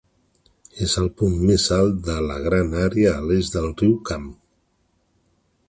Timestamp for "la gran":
2.31-2.73